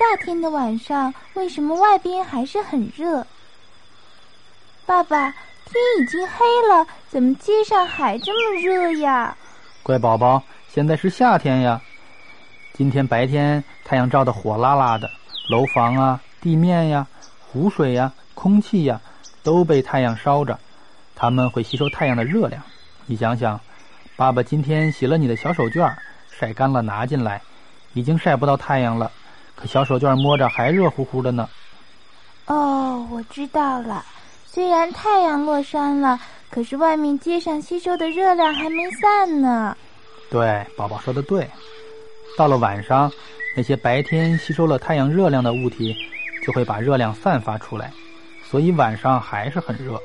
[0.00, 3.26] 夏天的晚上，为什么外边还是很热？
[4.86, 5.30] 爸爸，
[5.66, 9.36] 天已经黑了，怎么街上还这么热呀？
[9.82, 10.42] 乖宝宝，
[10.72, 11.78] 现在是夏天呀。
[12.72, 15.10] 今天白天太阳照得火辣辣的，
[15.50, 17.06] 楼房啊、地面呀、
[17.52, 18.98] 湖水呀、空气呀，
[19.42, 20.58] 都被太阳烧着，
[21.14, 22.62] 它们会吸收太阳的热量。
[23.04, 23.60] 你想想，
[24.16, 25.94] 爸爸今天洗了你的小手绢，
[26.30, 27.42] 晒干了拿进来，
[27.92, 29.12] 已经晒不到太阳了，
[29.60, 31.48] 可小手绢摸着还热乎乎的呢。
[32.46, 34.04] 哦，我知道了。
[34.46, 36.18] 虽然太阳落山了，
[36.50, 39.76] 可是外面街上吸收的热量还没散呢。
[40.30, 41.48] 对，宝宝说的对。
[42.38, 43.12] 到了晚上，
[43.56, 45.94] 那些白天吸收了太阳热量的物体，
[46.44, 47.92] 就会把热量散发出来，
[48.44, 50.00] 所以晚上还是很热。